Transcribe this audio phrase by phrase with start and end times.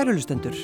[0.00, 0.54] Kærulustendur,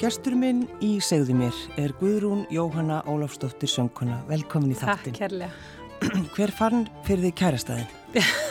[0.00, 4.22] gestur minn í segðu mér er Guðrún Jóhanna Ólafsdóttir söngkona.
[4.24, 5.12] Velkomin í þáttin.
[5.12, 5.50] Takk kærlega.
[6.32, 7.90] Hver fann fyrir því kærastæðin?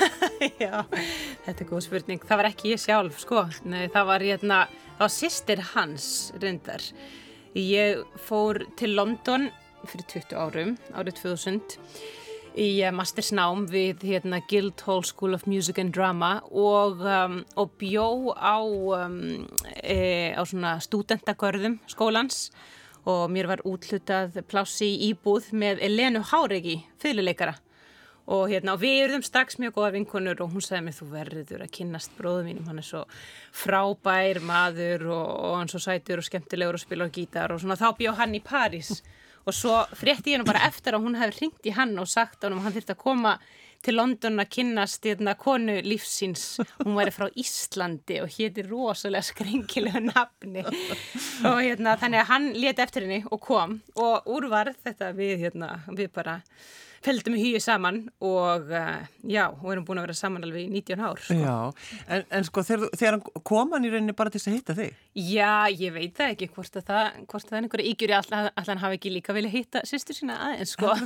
[0.68, 0.84] Já,
[1.48, 2.22] þetta er góð spurning.
[2.30, 3.48] Það var ekki ég sjálf, sko.
[3.66, 4.60] Nei, það var hérna,
[4.92, 6.12] það var sýstir hans
[6.44, 6.86] reyndar.
[7.58, 9.50] Ég fór til London
[9.90, 11.82] fyrir 20 árum, árið 2000
[12.60, 18.32] í uh, mastersnám við hérna, Guildhall School of Music and Drama og, um, og bjó
[18.36, 19.46] á, um,
[19.84, 22.50] e, á svona studentagörðum skólans.
[23.06, 27.60] Og mér var útlutað plássi í íbúð með Elenu Háregi, fyrirleikara
[28.26, 31.74] og hérna, við erum strax mjög góða vinkonur og hún sagði mér þú verður að
[31.78, 33.04] kynast bróðum mínum, hann er svo
[33.54, 37.54] frábær maður og, og hann svo sætur og skemmtilegur og spila á gítar.
[37.54, 39.04] Og svona þá bjó hann í París
[39.46, 42.44] og svo frétti ég nú bara eftir að hún hefði ringt í hann og sagt
[42.44, 43.38] að hann þurfti að koma
[43.86, 46.46] til London að kynnast hérna, konu lífsins,
[46.82, 50.64] hún væri frá Íslandi og héti rosalega skringilegu nafni.
[51.46, 53.78] Og hérna, þannig að hann leti eftir henni og kom.
[54.02, 56.40] Og úrvarð þetta við, hérna, við bara
[57.06, 61.06] feldum hýju saman og uh, já, og erum búin að vera saman alveg í 19
[61.06, 61.22] ár.
[61.22, 61.38] Sko.
[61.40, 61.56] Já,
[62.10, 65.02] en, en sko þegar, þegar kom hann í rauninni bara til þess að hitta þig?
[65.16, 68.18] Já, ég veit það ekki hvort að það, hvort að það er einhverja ígjur í
[68.20, 70.92] allan, allan hafi ekki líka vilja hitta sýstur sína aðeins, sko.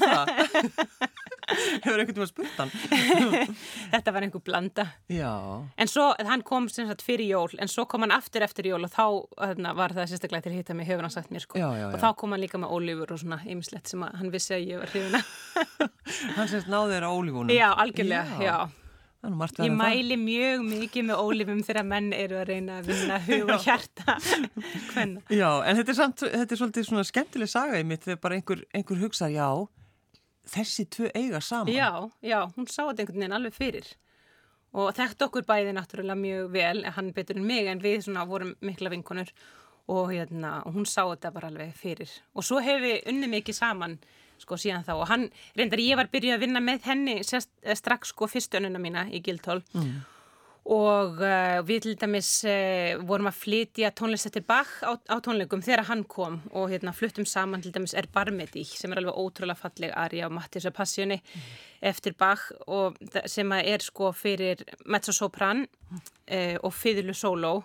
[1.50, 2.72] Hefur einhvern veginn spurt hann?
[3.94, 4.86] Þetta var einhver blanda.
[5.10, 5.32] Já.
[5.82, 8.84] En svo, hann kom sem sagt fyrir jól, en svo kom hann aftur eftir jól
[8.86, 11.58] og þá þarna, var það sérstaklega til að hitta mig, hefur hann sagt mér, sko.
[11.60, 11.90] Já, já, já.
[11.94, 14.84] Og þá kom hann líka með ólífur og svona ymslegt sem hann vissi að ég
[14.84, 15.24] var hrifuna.
[16.36, 17.54] hann semst náði á ólífunum?
[17.54, 18.46] Já, algjörlega, já.
[18.50, 18.80] já.
[19.20, 20.22] Ég mæli það.
[20.24, 24.14] mjög mikið með ólifum þegar menn eru að reyna að vinna hug og hjarta
[24.94, 25.24] Hvenna?
[25.28, 28.38] Já, en þetta er, samt, þetta er svolítið svona skemmtileg saga í mitt þegar bara
[28.40, 29.50] einhver, einhver hugsa, já,
[30.54, 31.74] þessi tvö eiga saman.
[31.76, 31.90] Já,
[32.24, 33.90] já, hún sá þetta einhvern veginn alveg fyrir
[34.80, 38.54] og þekkt okkur bæði náttúrulega mjög vel, hann betur en mig en við svona vorum
[38.64, 39.34] mikla vinkonur
[39.90, 44.00] og, hérna, hún sá þetta bara alveg fyrir og svo hefur við unni mikið saman
[44.44, 45.28] sko síðan þá og hann,
[45.58, 49.62] reyndar ég var byrjuð að vinna með henni sérst, strax sko fyrstönuna mína í Gildhól
[49.74, 49.94] mm.
[50.76, 55.88] og uh, við til dæmis uh, vorum að flytja tónlistættir Bach á, á tónleikum þegar
[55.90, 59.96] hann kom og hérna fluttum saman til dæmis Er Barmedi sem er alveg ótrúlega falleg
[59.96, 61.50] ari á Mattis og Passjoni mm.
[61.92, 66.08] eftir Bach og sem er sko fyrir mezzosopran mm.
[66.32, 67.60] uh, og fiðlu solo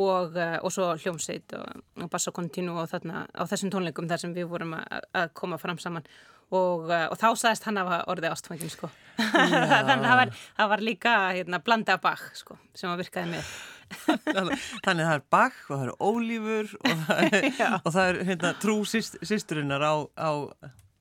[0.00, 4.34] og, og svo hljómsveit og, og bassa kontinu og þarna á þessum tónleikum þar sem
[4.36, 6.06] við vorum að, að koma fram saman.
[6.54, 8.90] Og, og þá sagðist hann að orðið ástfangin sko.
[9.18, 13.54] Þannig að það var, það var líka hérna, blanda bak sko sem að virkaði með.
[14.84, 17.48] Þannig að það er bak og það er ólífur og það er,
[17.84, 20.30] og það er hérna, trú síst, sísturinnar á, á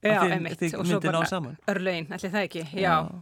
[0.04, 1.22] Já, emitt, og svo bara
[1.72, 3.22] örlögin, allir það ekki, já, já.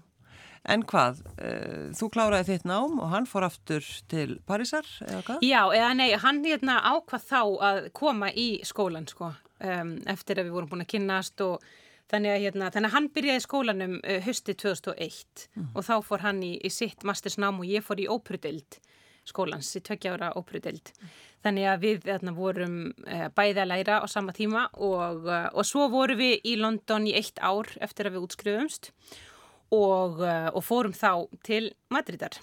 [0.70, 5.46] En hvað, uh, þú kláraði þitt nám og hann fór aftur til Parísar eða hvað?
[5.46, 10.50] Já, eða nei, hann hérna ákvað þá að koma í skólan sko, um, eftir að
[10.50, 11.66] við vorum búin að kynnast og
[12.12, 15.72] þannig að, hérna, þannig að hann byrjaði skólanum uh, hösti 2001 mm.
[15.74, 18.78] og þá fór hann í, í sitt mastersnám og ég fór í óprudeld
[19.26, 20.94] skólans, í tveggja ára óprudeld.
[20.94, 21.18] Mm.
[21.42, 22.78] Þannig að við þarna, vorum
[23.08, 27.18] uh, bæði að læra á sama tíma og, og svo vorum við í London í
[27.18, 29.31] eitt ár eftir að við útskrifumst og,
[29.72, 32.38] eh, og fórum þá til Madridar.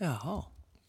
[0.00, 0.16] Já,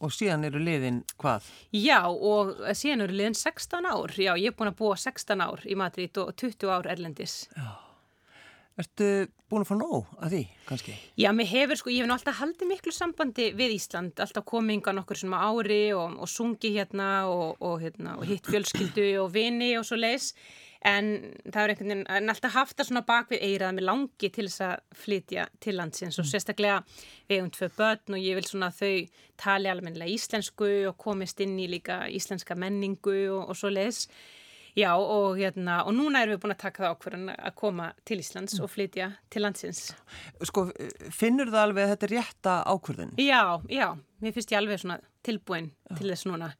[0.02, 1.48] og síðan eru liðin hvað?
[1.76, 4.16] Já, og síðan eru liðin 16 ár.
[4.16, 7.44] Já, ég er búin að búa 16 ár í Madrid og 20 ár erlendis.
[7.58, 7.72] Já.
[8.80, 10.94] Ertu búin að fá nóg að því, kannski?
[11.20, 14.94] Já, mér hefur sko, ég hef nú alltaf haldið miklu sambandi við Ísland, alltaf kominga
[14.96, 19.74] nokkur svona ári og, og sungi hérna og, og, hérna og hitt fjölskyldu og vini
[19.78, 20.32] og svo leis
[20.88, 21.10] en
[21.46, 24.64] það er einhvern veginn alltaf haft það svona bak við eirað með langi til þess
[24.66, 26.32] að flytja til landsins og mm.
[26.32, 26.82] sérstaklega
[27.30, 28.94] við hefum tvö börn og ég vil svona þau
[29.42, 34.08] tali almennilega íslensku og komist inn í líka íslenska menningu og, og svo leiðis
[34.76, 38.22] Já og hérna og núna erum við búin að taka það ákverðan að koma til
[38.24, 38.64] Íslands mm.
[38.64, 39.82] og flytja til landsins.
[40.48, 40.70] Sko
[41.12, 43.12] finnur það alveg að þetta er rétta ákverðin?
[43.20, 43.88] Já, já,
[44.24, 45.98] mér finnst ég alveg svona tilbúin já.
[46.00, 46.54] til þess núna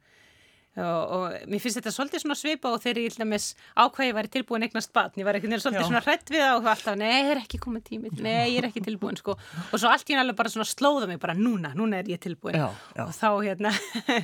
[0.80, 4.94] og, og mér finnst þetta svolítið svona svipa og þegar ég ákvæði var tilbúin eignast
[4.96, 5.88] batn, ég var ekkert svolítið Já.
[5.90, 8.68] svona hrætt við það og alltaf, nei, það er ekki komið tími nei, ég er
[8.70, 9.36] ekki tilbúin, sko.
[9.68, 12.56] Og svo allt í náttúrulega bara svona slóða mig, bara núna núna er ég tilbúin.
[12.56, 12.70] Já.
[12.96, 13.04] Já.
[13.04, 13.74] og þá hérna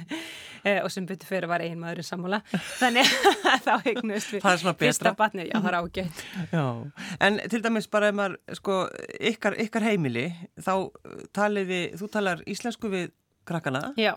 [0.67, 2.39] eh, og sem betur fyrir var ein maðurinn sammála.
[2.79, 3.11] Þannig
[3.51, 4.47] að þá eignust við
[4.85, 6.23] fyrsta batni, já, það er ágætt.
[7.27, 8.79] En til dæmis bara ef maður, sko,
[9.33, 10.29] ykkar, ykkar heimili
[10.63, 10.73] þá
[11.35, 13.11] taliði, þú talar íslensku við
[13.47, 13.89] krakkana.
[13.99, 14.15] Já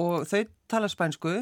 [0.00, 0.42] og þau
[0.72, 1.34] tala spænsku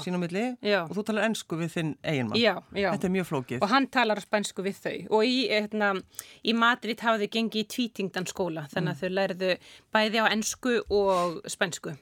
[0.00, 0.80] sínum milli já.
[0.86, 2.38] og þú talar ennsku við þinn eiginmann.
[2.40, 2.88] Já, já.
[2.94, 3.60] Þetta er mjög flókið.
[3.62, 5.92] Og hann talar spænsku við þau og í, hérna,
[6.44, 9.02] í Madrid hafa þau gengið í tvítingdan skóla þannig að mm.
[9.02, 9.52] þau lærðu
[9.92, 11.94] bæði á ennsku og spænsku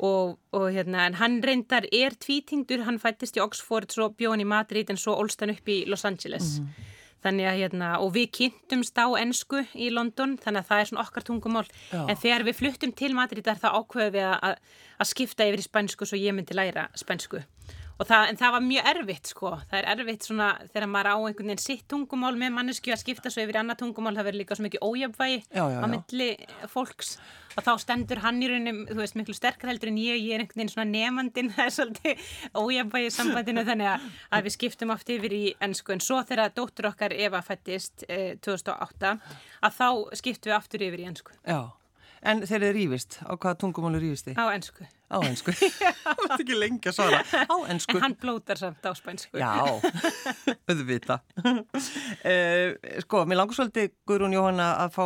[0.00, 4.48] og, og hérna, en hann reyndar er tvítingdur, hann fættist í Oxford, svo bjóðan í
[4.48, 6.58] Madrid en svo ólst hann upp í Los Angeles.
[6.60, 6.90] Mhm.
[7.24, 11.04] Þannig að hérna, og við kynntumst á ennsku í London, þannig að það er svona
[11.06, 11.64] okkar tungumál.
[11.88, 12.02] Já.
[12.04, 14.58] En þegar við fluttum til Madridar þá ákveðum við að,
[15.00, 17.40] að skipta yfir í spænsku svo ég myndi læra spænsku.
[17.94, 21.16] Og það, en það var mjög erfitt sko, það er erfitt svona þegar maður á
[21.20, 24.58] einhvern veginn sitt tungumál með mannesku að skipta svo yfir annað tungumál, það verður líka
[24.58, 24.82] svo mikið
[25.54, 26.28] já, á milli
[26.72, 27.18] fólks.
[27.54, 30.42] Og þá stendur hann í rauninni, þú veist, miklu sterkar heldur en ég, ég er
[30.42, 34.94] einhvern veginn svona nefandinn, það er svolítið ójafvægi í sambandinu þannig að, að við skiptum
[34.96, 39.88] oft yfir í ennsku en svo þegar dóttur okkar Eva fættist eh, 2008 að þá
[40.18, 41.60] skiptum við aftur yfir í ennsku, Já,
[42.26, 44.42] en þeir eru rífist, á hvaða tungumálu rífist þið?
[44.42, 44.90] á ennsku.
[45.12, 45.52] Á ensku.
[46.04, 47.20] Það er ekki lengi að svara.
[47.44, 47.96] Á ensku.
[47.98, 49.38] En hann blótar samt á spænsku.
[49.38, 49.52] Já,
[50.70, 51.18] auðvita.
[51.44, 55.04] uh, sko, mér langar svolítið, Guðrún Jóhanna, að fá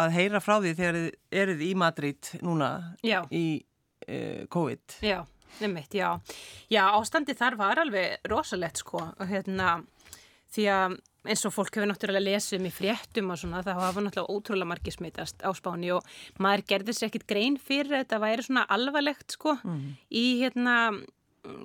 [0.00, 2.70] að heyra frá því þegar þið eruð í Madrid núna
[3.04, 3.20] Já.
[3.28, 3.44] í
[4.08, 4.98] uh, COVID.
[5.04, 5.18] Já,
[5.60, 6.08] nefnitt, já.
[6.72, 9.76] Já, ástandi þar var alveg rosalegt sko hérna
[10.54, 14.04] því að eins og fólk hefur náttúrulega lesið um í fréttum og svona það hafa
[14.04, 16.06] náttúrulega ótrúlega margir smitast á spáni og
[16.42, 19.56] maður gerði sér ekkit grein fyrir að þetta væri svona alvarlegt sko
[20.10, 20.76] í hérna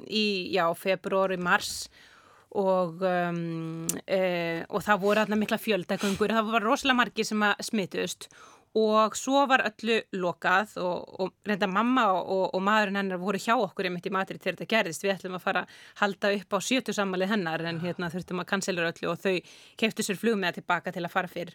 [0.07, 0.23] í,
[0.53, 1.89] já, februari, mars
[2.49, 4.21] og, um, e,
[4.65, 8.29] og það voru þarna mikla fjöldagöngur, það var rosalega margir sem að smitust
[8.77, 13.55] og svo var öllu lokað og, og reynda mamma og, og maðurinn hennar voru hjá
[13.57, 16.59] okkur einmitt í matri þegar þetta gerðist, við ætlum að fara að halda upp á
[16.61, 19.39] sjötu sammalið hennar en hérna þurftum að cancela öllu og þau
[19.81, 21.53] keftu sér flug með tilbaka til að fara fyrr.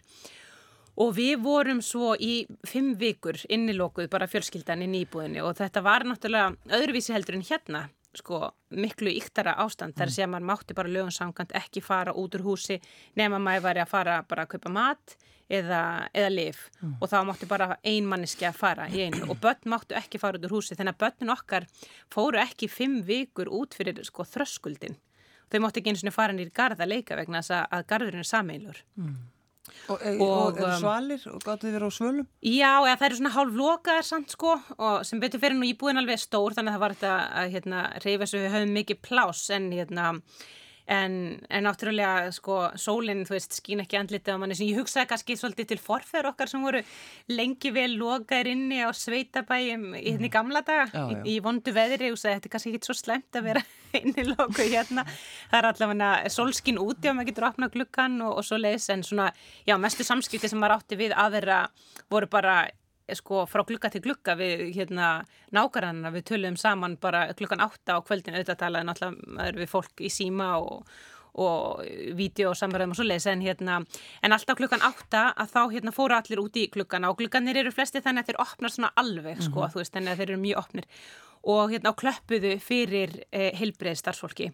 [0.95, 5.83] Og við vorum svo í fimm vikur innilokuð bara fjölskyldan inn í íbúðinni og þetta
[5.83, 7.81] var náttúrulega öðruvísi heldur en hérna,
[8.21, 8.41] sko,
[8.75, 12.79] miklu yktara ástand þar sem maður mátti bara lögum samkvæmt ekki fara út úr húsi
[13.15, 15.15] nema maður væri að fara bara að kaupa mat
[15.49, 16.61] eða, eða lif
[16.99, 19.25] og þá mátti bara ein manniski að fara í einu.
[19.29, 20.77] Og börn máttu ekki fara út úr húsi.
[20.77, 21.67] Þannig að börnin okkar
[22.13, 24.97] fóru ekki fimm vikur út fyrir sko þröskuldin.
[25.51, 28.29] Þau máttu ekki eins og fara nýr garð að leika vegna þess að, garðurinn er
[28.29, 28.81] sameilur.
[28.97, 29.13] Og,
[29.89, 32.27] og, Og, og eru um, svalir og gáttu þið verið á svölum?
[32.41, 36.01] Já, eða það eru svona hálf lokaðar samt sko og sem betur fyrir nú íbúin
[36.01, 39.49] alveg stór þannig að það var þetta að hérna reyfa svo við höfum mikið pláss
[39.55, 40.11] en hérna
[40.87, 41.15] en,
[41.49, 44.57] en náttúrulega sko sólinn, þú veist, skín ekki andlitið á manni.
[44.57, 46.81] Sem ég hugsaði kannski svolítið til forfeður okkar sem voru
[47.33, 51.23] lengi vel lokaðir inni á sveitabæjum í hérna í gamla daga Já, já.
[51.25, 52.11] í, í vondu veðri.
[52.13, 53.65] Og sagði þetta er kannski ekki svo slemt að vera
[54.01, 55.07] inni lokuð hérna.
[55.49, 59.05] Það er allavega solskin úti og maður getur opnað glukkan og, og svo leiðis en
[59.07, 59.31] svona,
[59.65, 61.63] já, mestu samskipti sem maður átti við aðra
[62.13, 62.59] voru bara
[63.13, 65.09] sko frá glukka til glukka við hérna
[65.53, 70.09] nákvæmna við töluðum saman bara klukkan átta á kvöldin auðvitað talaði náttúrulega við fólk í
[70.09, 70.87] síma og,
[71.37, 71.83] og
[72.17, 73.77] vídeo og svo leiðis en hérna
[74.23, 77.71] en alltaf klukkan átta að þá hérna fóru allir út í klukkana og klukkanir eru
[77.75, 80.63] flesti þannig að þeir opnar svona alveg sko þú veist þannig að þeir eru mjög
[80.63, 80.89] opnir.
[81.45, 84.47] Og hérna klöppuðu fyrir eh, heilbreið starfsfólki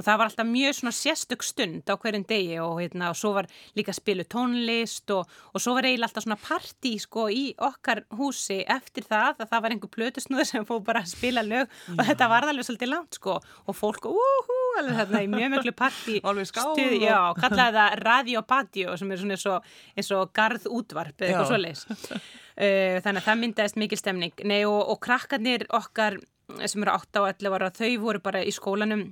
[0.00, 3.34] og það var alltaf mjög svona sérstök stund á hverjum degi og hérna og svo
[3.36, 8.04] var líka spilu tónlist og, og svo var eiginlega alltaf svona partí sko í okkar
[8.16, 12.02] húsi eftir það að það var einhver plötusnúður sem fóð bara að spila lög og
[12.08, 13.36] þetta var alveg svolítið langt sko.
[13.68, 18.96] Og fólk úhú alveg þarna í mjög miklu partí stuð, já, kallaði það radio patio
[18.98, 21.32] sem er svona eins og, eins og garð útvarp eða Já.
[21.32, 21.84] eitthvað svoleiðis.
[21.90, 24.44] Uh, þannig að það myndaðist mikil stemning.
[24.46, 26.20] Nei, og, og krakkarnir okkar
[26.66, 29.10] sem eru 8 og 11 ára, þau voru bara í skólanum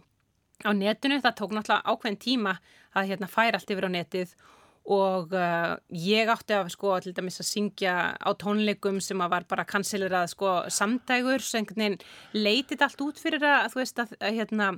[0.65, 2.55] á netinu það tók náttúrulega ákveðin tíma
[2.97, 4.33] að hérna færa allt yfir á netið
[4.89, 9.47] og uh, ég átti að sko til dæmis að syngja á tónleikum sem að var
[9.51, 11.67] bara kansilerað sko samdægur sem
[12.33, 14.71] leitið allt út fyrir að þú veist að, að hérna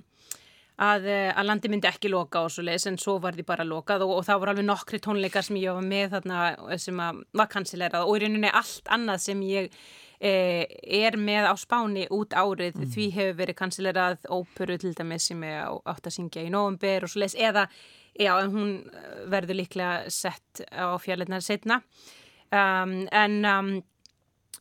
[0.80, 3.66] að, eh, að landi myndi ekki loka og svo leiðis en svo var því bara
[3.68, 7.02] lokað og, og það voru alveg nokkri tónleikar sem ég var með þarna sem
[7.36, 9.82] var kansilerað og í rauninni allt annað sem ég
[10.20, 12.76] er með á spáni út árið.
[12.92, 17.08] Því hefur verið kansilerað óperu til dæmis sem á- átt að syngja í november og
[17.12, 17.66] svo leiðis eða
[18.20, 21.80] já en hún eh, verður líklega sett á fjarlætnar setna
[22.52, 23.72] um, en um,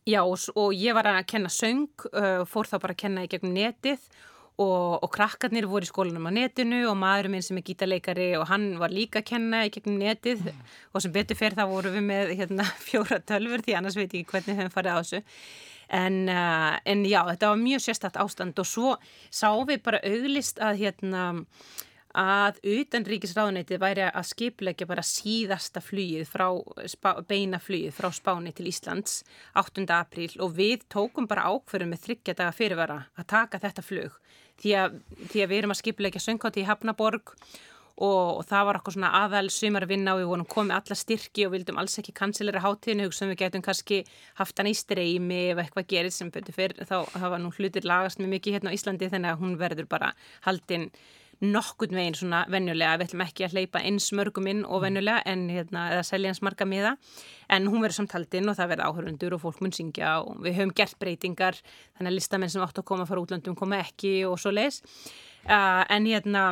[0.09, 1.83] Já, og, og ég var að kenna söng,
[2.15, 4.07] uh, fór þá bara að kenna í gegnum netið
[4.59, 8.47] og, og krakkarnir voru í skólanum á netinu og maðurinn minn sem er gítarleikari og
[8.51, 12.07] hann var líka að kenna í gegnum netið og sem betur fyrir þá voru við
[12.09, 15.21] með hérna, fjóra tölfur því annars veit ég ekki hvernig við höfum farið á þessu.
[15.89, 18.97] En, uh, en já, þetta var mjög sérstætt ástand og svo
[19.33, 21.23] sáum við bara auglist að hérna
[22.17, 26.47] að utanríkisráðuneytið væri að skipleggja bara síðasta flugið frá
[27.29, 29.23] beina flugið frá Spáni til Íslands
[29.53, 29.85] 8.
[29.93, 34.17] apríl og við tókum bara ákverðum með þryggja daga fyrirvara að taka þetta flug
[34.61, 35.01] því að,
[35.31, 37.33] því að við erum að skipleggja sönghátti í Hafnaborg
[37.99, 40.97] og, og það var okkur svona aðal sumar að vinna og við vorum komið alla
[40.99, 44.01] styrki og vildum alls ekki kansilera hátíðinu, hugsaðum við getum kannski
[44.39, 48.21] haft hann í streymi ef eitthvað gerist sem betur fyrr, þá hafa nú hlutir lagast
[48.21, 50.13] með mikið hérna á Íslandi þannig að hún verður bara
[50.47, 50.89] haldinn
[51.39, 55.45] nokkurt veginn svona venjulega, við ætlum ekki að hleypa eins mörgum inn og venjulega en
[55.51, 56.95] hérna, eða selja hans marga miða.
[57.47, 60.73] En hún verður samtaldinn og það verður áhörundur og fólk mun syngja og við höfum
[60.75, 64.51] gert breytingar þannig að listamenn sem átt að koma frá útlöndum koma ekki og svo
[64.51, 64.81] leis
[65.47, 66.47] uh, en hérna,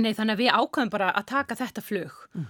[0.00, 2.22] nei þannig að við ákvæmum bara að taka þetta flug.
[2.34, 2.46] Mm.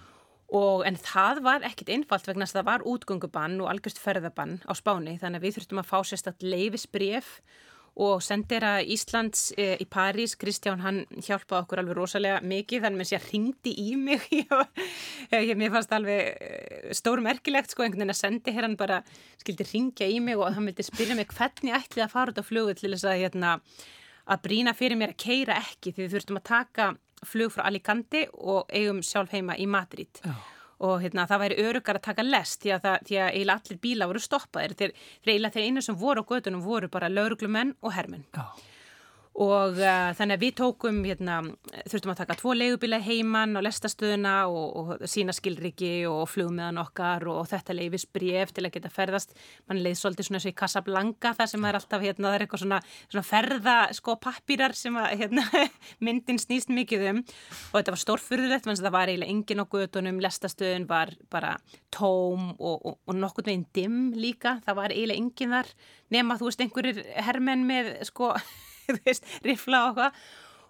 [0.49, 4.73] og en það var ekkit einfalt vegna að það var útgöngubann og algjörst ferðabann á
[4.79, 5.19] spáni.
[5.21, 7.35] Þannig að við þurftum að fá sérstaklega leifisbref
[7.99, 13.14] og sendera Íslands e, í París, Kristján hann hjálpaði okkur alveg rosalega mikið þannig að
[13.17, 14.26] ég ringdi í mig.
[15.35, 19.00] Ég, mér fannst alveg e, stórmerkilegt sko einhvern veginn að sendi hér hann bara
[19.43, 22.38] skildi ringja í mig og hann vildi spyrja mig hvernig ég ætli að fara út
[22.38, 23.57] á flugu til þess að hérna,
[24.31, 26.93] að brína fyrir mér að keira ekki því við þurftum að taka
[27.26, 30.23] flug frá Alicante og eigum sjálf heima í Madrid.
[30.23, 30.38] Já
[30.78, 33.82] og hérna, það væri örugar að taka lest því að, það, því að eiginlega allir
[33.82, 37.97] bíla voru stoppaðir þegar eiginlega þeir einu sem voru á gödunum voru bara lauruglumenn og
[37.97, 38.26] hermenn.
[38.37, 38.47] Já
[39.38, 41.37] og uh, þannig að við tókum hérna,
[41.87, 47.26] þurftum að taka tvo leigubíla heimann á lestastöðuna og, og sína skilriki og flugmiðan okkar
[47.30, 49.37] og, og þetta leifis bref til að geta ferðast.
[49.71, 52.62] Mann leið svolítið svona og í Casablanca það sem er alltaf, hérna, það er eitthvað
[52.64, 55.47] svona, svona ferða sko pappýrar sem að hérna,
[56.09, 57.23] myndin snýst mikið um.
[57.71, 61.54] Og þetta var stórfurðulegt, þannig að það var eiginlega engin á gödunum, lestastöðun var bara
[61.95, 65.73] tóm og, og nokkur veginn dimm líka, það var eiginlega engin þar
[66.14, 68.33] nema þú veist einhverjir hermenn með sko
[69.49, 70.23] rifla og hvað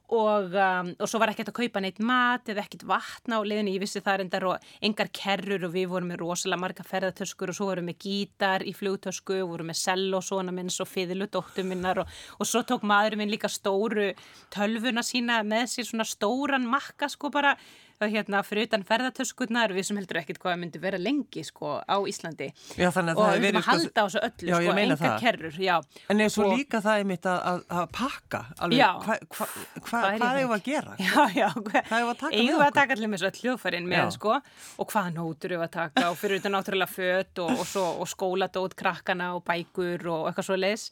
[0.08, 3.74] og, um, og svo var ekkert að kaupa neitt mat eða ekkert vatna á liðinni,
[3.76, 7.58] ég vissi það endar og engar kerrur og við vorum með rosalega marga ferðartöskur og
[7.58, 11.28] svo vorum við gítar í flugtösku og vorum með sell og svona minns og fiðlu
[11.28, 14.14] dóttum minnar og, og svo tók maðurinn minn líka stóru
[14.54, 17.52] tölvuna sína með sér svona stóran makka sko bara
[17.98, 21.96] það hérna fyrir utan ferðartöskurnar við sem heldur ekkit hvað myndi vera lengi sko á
[22.08, 22.50] Íslandi.
[22.78, 25.74] Já, og við verðum að sko, halda á þessu öllu já, sko, enga kerrur já.
[26.08, 29.48] En svo og, líka það er mitt að, að pakka alveg, hva, hva, hva,
[29.88, 30.96] hvað er það að gera?
[31.08, 35.14] Já, já, hvað er það að taka allir með þessu hljóðfærin með sko og hvaða
[35.14, 40.06] nótur við að taka og fyrir utan náttúrulega og, og, og skóladót krakkana og bækur
[40.12, 40.88] og eitthvað svo leis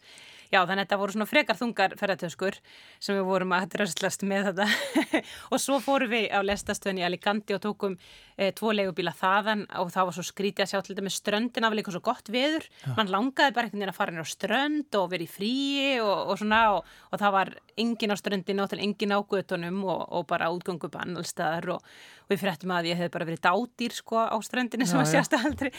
[0.53, 2.59] Já, þannig að þetta voru svona frekar þungar ferðartöskur
[3.03, 4.67] sem við vorum að dröslast með þetta
[5.53, 7.99] og svo fórum við á lestastöðin í Alicante og tókum
[8.37, 11.69] e, tvo leigubíla þaðan og það var svo skrítið að sjá til þetta með ströndin
[11.69, 12.69] af líka svo gott veður.
[12.85, 12.95] Ja.
[12.99, 16.33] Man langaði bara einhvern veginn að fara inn á strönd og verið í fríi og,
[16.33, 20.05] og svona og, og það var engin á ströndin og til engin á gutunum og,
[20.21, 21.91] og bara útgöngubann allstaðar og
[22.31, 25.71] við fréttum að ég hef bara verið dátýr sko á strandinni sem að sjást aldrei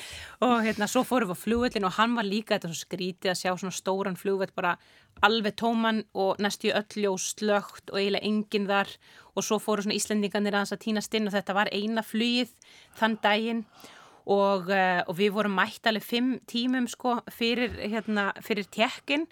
[0.45, 3.41] og hérna svo fórum við á flugvellin og hann var líka þetta svo skrítið að
[3.41, 4.77] sjá svona stóran flugvell bara
[5.25, 8.93] alveg tóman og næstu ölljó slögt og eiginlega enginn þar
[9.37, 12.55] og svo fóru svona Íslendinganir að hans að týnast inn og þetta var eina flugið
[12.97, 13.61] þann daginn
[14.27, 19.27] og, uh, og við vorum mætt alveg fimm tímum sko fyrir, hérna, fyrir tekkin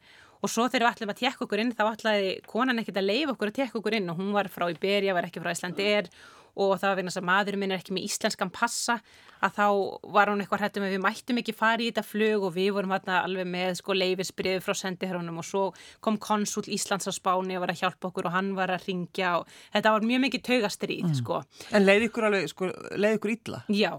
[0.46, 3.34] og svo þegar við ætlum að tekka okkur inn þá ætlaði konan ekkert að leifa
[3.34, 6.10] okkur að tekka okkur inn og hún var frá Iberia, var ekki frá Íslandi er
[6.56, 8.98] og það var vegna að maðurinn minn er ekki með íslenskan passa
[9.44, 9.68] að þá
[10.16, 12.96] var hún eitthvað hættum að við mættum ekki fara í þetta flug og við vorum
[12.96, 15.64] alveg með sko leifisbriði frá sendiherunum og svo
[16.06, 19.38] kom konsul Íslands á Spáni og var að hjálpa okkur og hann var að ringja
[19.42, 21.16] og þetta var mjög mikið taugastrið mm.
[21.22, 21.44] sko.
[21.76, 23.64] En leiði ykkur alveg, sko, leiði ykkur illa?
[23.70, 23.92] Já.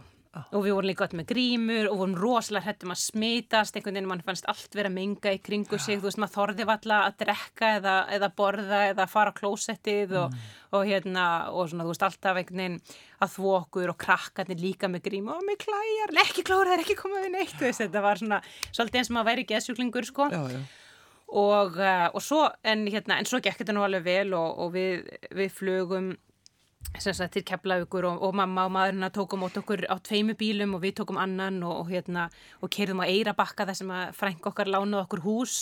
[0.52, 3.76] Og við vorum líka alltaf með grímur og vorum rosalega hættum að smitast.
[3.76, 7.00] Einhvern veginn mann fannst allt vera minga í kringu sig, þú veist maður þorði valla
[7.06, 10.22] að drekka eða, eða borða eða fara á klósettið mm.
[10.22, 10.38] og,
[10.76, 12.80] og hérna og svona þú veist alltaf einhvern veginn
[13.24, 16.98] að þvó okkur og krakkarnir líka með grím og með klæjar, ekki klára er ekki
[16.98, 20.28] komað við neitt, veist, þetta var svona svolítið eins og maður væri geðsjúklingur sko.
[20.32, 20.60] Já, já.
[21.26, 24.68] Og, uh, og svo en hérna en svo gekk þetta nú alveg vel og, og
[24.76, 26.25] við, við flugum Sagt,
[26.94, 30.96] til keflaugur og, og mamma og maðurinn tókum átt okkur á tveimu bílum og við
[31.00, 32.28] tókum annan og, og, hérna,
[32.62, 35.56] og kerðum á Eirabakka þar sem að frænk okkar lánaði okkur hús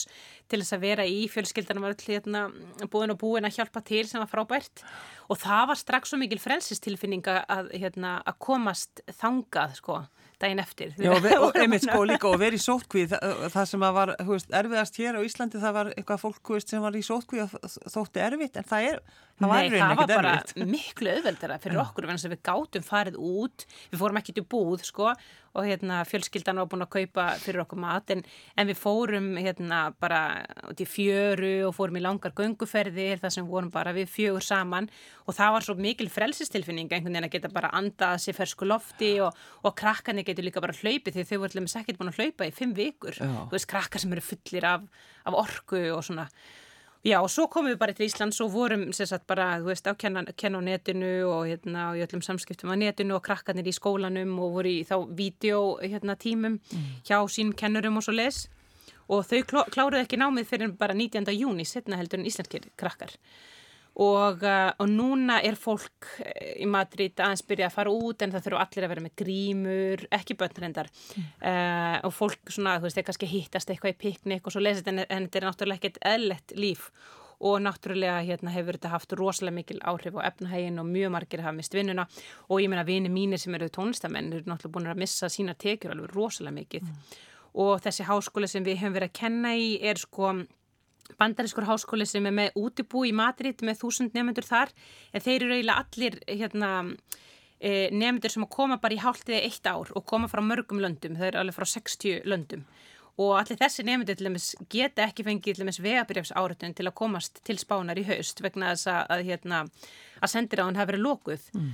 [0.48, 2.44] til þess að vera í fjölskyldanum var öll hérna,
[2.92, 4.84] búin og búin að hjálpa til sem var frábært.
[5.32, 10.02] Og það var strax svo mikil frelsistilfinning að, hérna, að komast þangað sko
[10.44, 10.94] daginn eftir.
[10.98, 14.98] Já, og einmitt sko líka og verið í sótkvíð, það, það sem var veist, erfiðast
[15.00, 18.58] hér á Íslandi, það var eitthvað fólk veist, sem var í sótkvíð og þótti erfitt,
[18.60, 19.00] en það er,
[19.38, 20.66] það var Nei, það var bara erfitt.
[20.74, 25.10] miklu auðveldara fyrir okkur, við gátum farið út, við fórum ekki til búð, sko,
[25.54, 28.24] og hérna fjölskyldan var búin að kaupa fyrir okkur mat en,
[28.58, 30.20] en við fórum hérna bara
[30.66, 34.88] út í fjöru og fórum í langar gönguferðir þar sem vorum bara við fjögur saman.
[35.28, 39.12] Og það var svo mikil frelsistilfinning einhvern veginn að geta bara andað sér fersku lofti
[39.22, 42.20] og, og krakkarnir getur líka bara hlaupið því þau voru allir með sekkit búin að
[42.20, 43.22] hlaupa í fimm vikur,
[43.54, 44.90] veist krakkar sem eru fullir af,
[45.30, 46.26] af orku og svona
[47.04, 49.92] Já, og svo komum við bara til Íslands og vorum sagt bara, þú veist, á
[49.92, 54.32] kenna, kenna á netinu og hérna í öllum samskiptum á netinu og krakkarnir í skólanum
[54.40, 56.86] og voru í þá vídeo hérna, tímum mm.
[57.04, 58.46] hjá sínum kennurum og svo les
[59.12, 61.28] og þau kláruðu ekki námið fyrir bara 19.
[61.36, 63.12] júni setna heldur en íslenskir krakkar
[63.94, 68.32] og, uh, og núna er fólk eh, í Madrid aðeins byrja að fara út en
[68.34, 71.28] það þurfu allir að vera með grímur ekki bönnrendar mm.
[71.38, 74.90] uh, og fólk svona, þú veist, þeir kannski hittast eitthvað í piknik og svo lesið
[74.90, 76.88] en, en þetta er náttúrulega ekkert eðlett líf
[77.44, 81.54] og náttúrulega hérna, hefur þetta haft rosalega mikil áhrif á efnahægin og mjög margir hafa
[81.56, 82.06] mist vinnuna
[82.48, 85.94] og ég menna vini mínir sem eru tónlistamenn eru náttúrulega búin að missa sína tekjur
[85.94, 87.16] alveg rosalega mikið mm.
[87.62, 90.34] og þessi háskóla sem við hefum verið að kenna í er sko
[91.20, 94.72] bandarískur háskóli sem er með útibú í Madrid með þúsund nefnendur þar
[95.12, 96.70] en þeir eru eiginlega allir hérna,
[97.60, 101.18] e, nefnendur sem að koma bara í hálftið eitt ár og koma frá mörgum löndum,
[101.18, 102.64] þau eru alveg frá 60 löndum
[103.20, 104.38] og allir þessi nefnendur
[104.72, 109.04] geta ekki fengið vegabrjöfs áratun til að komast til spánar í haust vegna þess að,
[109.14, 109.60] að hérna
[110.24, 111.70] að sendir á hann hafi verið lókuð mm.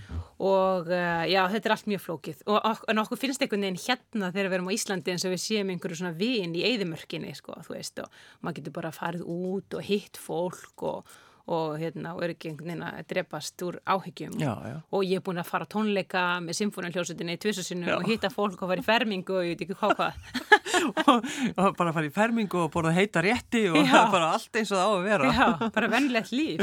[0.50, 3.82] og uh, já, þetta er allt mjög flókið og, og, og okkur finnst einhvern veginn
[3.84, 7.34] hérna þegar við erum á Íslandi eins og við séum einhverju svona vin í eigðimörkinni,
[7.38, 11.18] sko, þú veist og maður getur bara farið út og hitt fólk og
[11.50, 14.36] og hérna og er ekki einhvern veginn að drepast úr áhyggjum.
[14.40, 14.76] Já, já.
[14.90, 18.70] og ég er búin að fara tónleika með symfónaljósutinni í tvissusinu og hitta fólk og
[18.72, 20.20] fara í fermingu og ég veit ekki hvað hvað.
[20.80, 21.26] Og,
[21.60, 24.04] og bara fara í fermingu og borða heita rétti og já.
[24.12, 25.30] bara allt eins og það á að vera.
[25.34, 26.62] Já, bara vennlegt líf.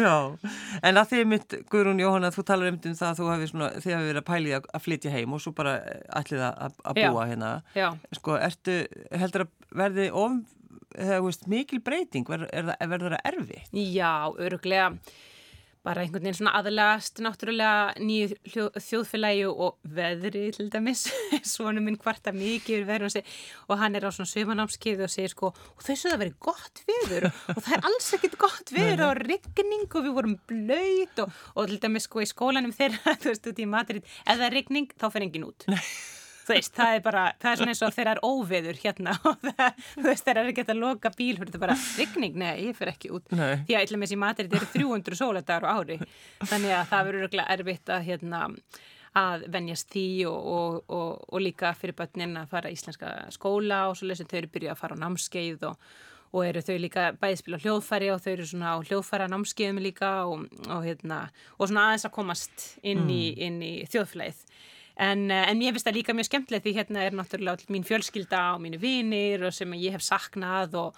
[0.82, 3.94] En að því mitt, Guðrún Jóhanna, þú talar um það að þú hefði svona, þið
[3.94, 5.76] hefði verið að pæli að, að flytja heim og svo bara
[6.22, 7.52] ætlið að, að búa hérna.
[8.18, 8.80] Sko, ertu,
[9.12, 10.40] heldur að verði of
[10.98, 13.64] veist, mikil breyting, verður það erfi?
[13.72, 14.94] Já, öruglega
[15.88, 21.06] bara einhvern veginn svona aðlast náttúrulega nýju þjóðfélagi og veðri til dæmis.
[21.54, 23.16] Svonu minn hvarta mikið og,
[23.70, 26.84] og hann er á svona sömanámskið og segir sko og þau svo það verið gott
[26.90, 31.42] viður og það er alls ekkit gott viður og rigning og við vorum blöyt og,
[31.56, 34.58] og til dæmis sko í skólanum þeirra þú veist út í Madrid, ef það er
[34.60, 35.70] rigning þá fer engin út
[36.54, 39.86] veist, það er bara, það er svona eins og þeirra er óveður hérna og það,
[39.94, 42.94] þú veist, þeirra er ekki að loka bíl, þetta er bara rigning, nei, ég fer
[42.94, 43.64] ekki út nei.
[43.68, 45.98] því að eitthvað með þessi matur, þetta eru 300 sóladagar á ári,
[46.44, 48.44] þannig að það verður örgulega erfitt að hérna
[49.18, 53.88] að venjast því og, og, og, og líka fyrir börnin að fara í íslenska skóla
[53.90, 57.58] og svo lesum þau eru byrjuð að fara á námskeið og eru þau líka bæðspil
[57.58, 60.46] á hljóðfæri og þau eru svona á hljóðfæra námskeiðum líka og
[60.86, 61.22] hérna
[61.58, 63.62] og svona aðeins að komast inn í, mm.
[63.64, 64.44] í þjóðflæð
[64.98, 68.56] En, eh, en ég finnst það líka mjög skemmtilegt því hérna er náttúrulega mín fjölskylda
[68.56, 70.96] og mínu vinir og sem ég hef saknað og,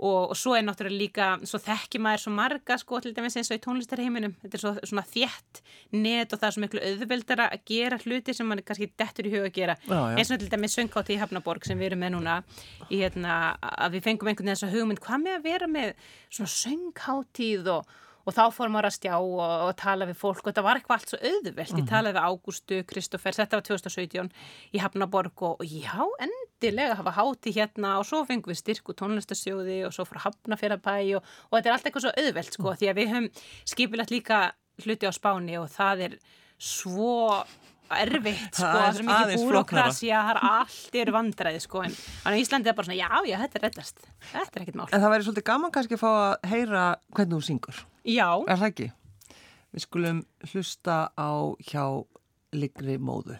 [0.00, 3.52] og, og svo er náttúrulega líka, svo þekki maður svo marga sko til dæmis eins
[3.52, 5.60] og í tónlistarheiminum, þetta er svo, svona þjætt
[5.92, 9.28] net og það er svo miklu auðveldara að gera hluti sem mann er kannski dettur
[9.28, 10.16] í huga að gera, já, já.
[10.16, 12.38] eins og til dæmis söngkátti í Hafnaborg sem við erum með núna
[12.88, 15.92] í hérna að við fengum einhvern veginn þess að hugmynd, hvað með að vera með
[16.30, 20.42] svona söngkáttíð og og þá fór maður að stjá og, og tala við fólk.
[20.42, 21.72] Og þetta var eitthvað allt svo auðvelt.
[21.72, 21.88] Ég mhm.
[21.90, 24.30] talaði við Ágústu, Kristófer, þetta var 2017
[24.72, 27.96] í Hafnaborg og, já, endilega hafa háti hérna.
[28.00, 31.90] Og svo fengum við styrku tónlistasjóði og svo frá Hafnafjörðabæ og, og þetta er allt
[31.90, 33.28] eitthvað svo auðvelt sko, því að við höfum
[33.74, 34.44] skipilagt líka
[34.84, 35.58] hluti á spáni.
[35.60, 36.16] Og það er
[36.62, 37.42] svo
[37.92, 41.82] erfitt sko, það er mikið búrokrasi að það er allt eru vandræði sko.
[41.84, 44.04] En á Íslandi er bara svona já já þetta er reddast.
[44.30, 44.86] Þetta er ekkit mál.
[44.88, 48.58] En það væri svolítið gaman kannski að fá að heyra hvernig þú syngur Já Er
[48.58, 48.88] það ekki?
[49.72, 51.30] Við skulum hlusta á
[51.62, 51.84] hjá
[52.52, 53.38] Ligri móðu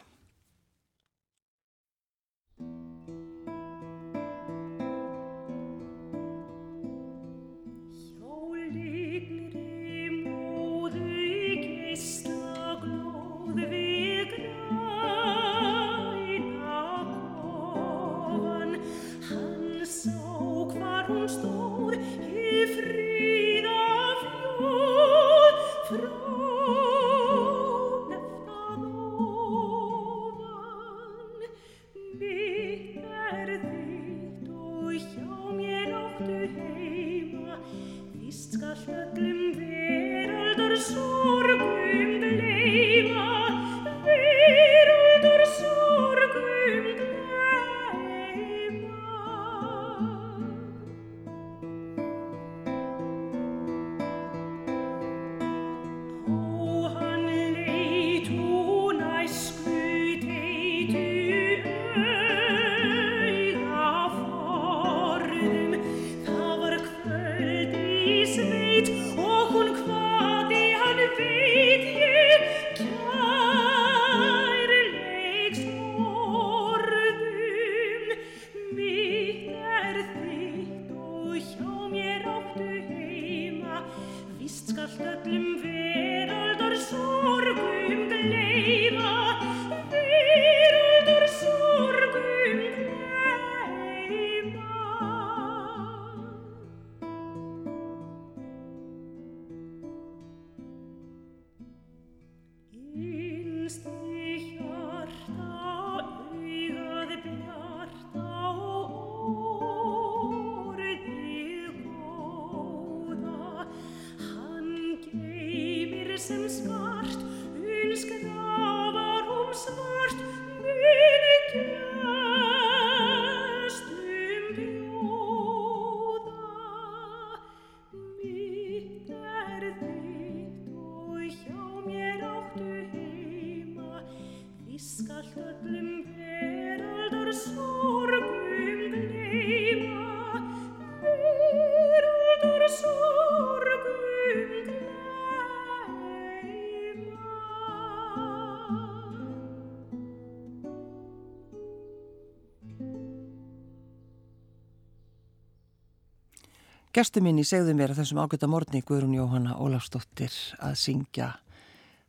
[156.93, 161.29] Gæstu minni segðu mér að þessum ágæta morgni Guðrún Jóhanna Ólafsdóttir að syngja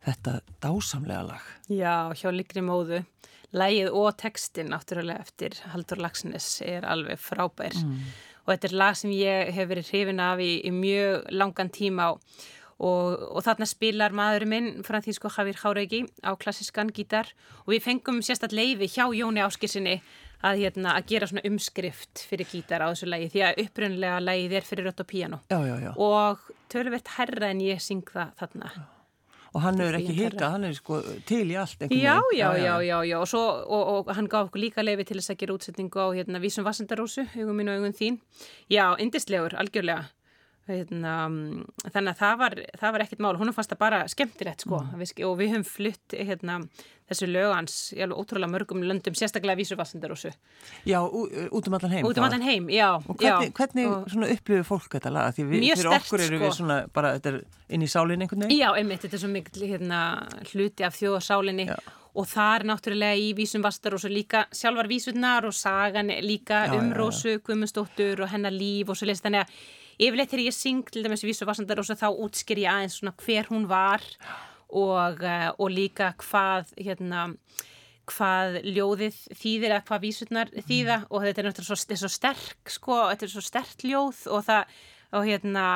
[0.04, 1.46] þetta dásamlega lag.
[1.72, 3.00] Já, hjá Ligri móðu.
[3.56, 8.12] Lægið og textin náttúrulega eftir Haldur Lagsnes er alveg frábær mm.
[8.43, 12.10] og þetta er lag sem ég hef verið hrifin af í, í mjög langan tíma
[12.12, 12.19] á
[12.80, 17.30] og, og þarna spilar maðurinn minn Franþísko Javír Háreiki á klassiskan gítar.
[17.66, 20.00] Og við fengum sérstaklega leiði hjá Jóni Áskirsinni
[20.44, 24.58] að, hérna, að gera svona umskrift fyrir gítar á þessu lægi því að upprunlega lægið
[24.58, 25.92] er fyrir rött og píano já, já, já.
[25.96, 28.74] og tölvert herra en ég syng það þarna.
[29.54, 30.98] Og hann er ekki hita, hann er sko
[31.30, 34.64] til í allt já, já, já, já, já og, svo, og, og hann gaf okkur
[34.64, 37.94] líka lefi til þess að gera útsetningu á hérna, Vísum Vassendarósu, hugum mín og hugum
[37.94, 38.18] þín.
[38.74, 40.10] Já, indislegur, algjörlega
[40.63, 41.13] Hérna,
[41.91, 45.02] þannig að það var, það var ekkert mál, hún fannst það bara skemmtilegt sko mm.
[45.28, 46.56] og við höfum flutt hérna,
[47.12, 50.32] þessu lögans í alveg ótrúlega mörgum löndum, sérstaklega vísurvassendur og svo.
[50.88, 52.08] Já, út um allan heim.
[52.08, 52.93] Út um allan heim, já.
[52.95, 55.36] Og hvernig, já, hvernig og upplifir fólk þetta laga?
[55.36, 56.45] Því við, fyrir stert, okkur eru sko.
[56.45, 58.63] við svona bara, er inn í sálinni einhvern veginn?
[58.63, 59.99] Já, einmitt, þetta er svo mikil hérna,
[60.54, 61.67] hluti af þjóðasálinni
[62.13, 66.67] og það er náttúrulega í vísum vastar og svo líka sjálfar vísurnar og sagan líka
[66.69, 69.63] já, um Rósu, Guðmundsdóttur og hennar líf og svo leist þannig að
[70.08, 73.50] yfirleitt þegar ég syng til dæmis Vísu Vassandar og þá útsker ég aðeins svona hver
[73.52, 74.04] hún var
[74.74, 77.28] og, uh, og líka hvað hérna
[78.10, 80.98] hvað ljóðið þýðir eða hvað vísurnar þýða.
[81.04, 81.10] Mm.
[81.10, 84.74] og þetta er náttúrulega svo, svo sterk sko, þetta er svo sterk ljóð og það,
[85.13, 85.68] og hérna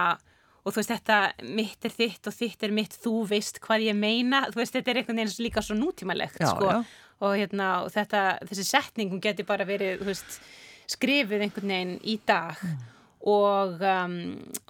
[0.68, 1.20] og þú veist þetta,
[1.56, 4.44] mitt er þitt og þitt er mitt þú veist hvað ég meina.
[4.52, 6.74] Þú veist þetta er einhvern veginn líka svo nútímalegt já, sko.
[6.74, 6.82] já.
[7.24, 10.42] og hérna og þetta, þessi setningum geti bara verið veist,
[10.92, 12.60] skrifið einhvern veginn í dag.
[12.60, 14.18] Mm og, um,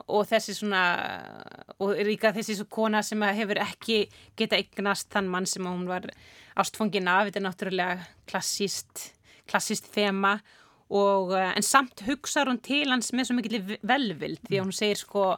[0.07, 0.83] og þessi svona
[1.83, 4.05] og líka þessi svo kona sem hefur ekki
[4.39, 6.07] geta eignast þann mann sem hún var
[6.57, 9.11] ástfóngin af, þetta er náttúrulega klassíst,
[9.49, 10.37] klassíst þema.
[10.87, 14.77] Og uh, en samt hugsaður hún til hans með svo mikil velvild því að hún
[14.77, 15.33] segir sko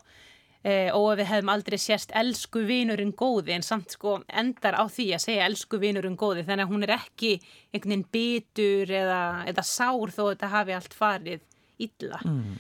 [0.60, 5.06] Eh, og við hefum aldrei sérst elsku vinurinn góði en samt sko endar á því
[5.16, 6.44] að segja elsku vinurinn góði.
[6.44, 7.30] Þannig að hún er ekki
[7.72, 11.46] einhvern veginn bitur eða, eða sár þó þetta hafi allt farið
[11.80, 12.20] illa.
[12.28, 12.58] Mm.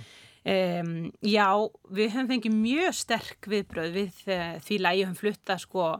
[0.47, 1.49] Um, já,
[1.91, 5.91] við höfum fengið mjög sterk viðbröð við uh, því að ég höfum fluttað sko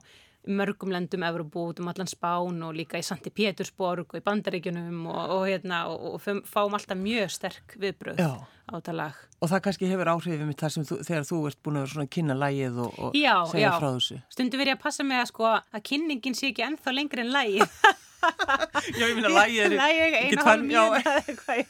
[0.50, 5.06] mörgum landum Evropu út um allan Spán og líka í Santi Pétursborg og í Bandaríkunum
[5.12, 8.32] og, og, hérna, og, og fáum alltaf mjög sterk viðbröð já.
[8.40, 9.22] á þetta lag.
[9.40, 13.68] Og það kannski hefur þú, þegar þú ert búin að kynna lægið og já, segja
[13.68, 13.72] já.
[13.78, 14.22] frá þessu.
[14.32, 17.82] Stundu verið að passa með að, sko, að kynningin sé ekki ennþá lengri en lægið.
[18.20, 21.64] Já, ég minna lægi er einu hálf mínúti